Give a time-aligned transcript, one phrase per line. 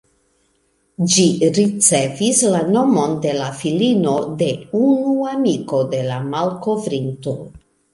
[1.15, 1.25] Ĝi
[1.57, 4.51] ricevis la nomon de la filino de
[4.83, 7.43] unu amiko de la malkovrinto.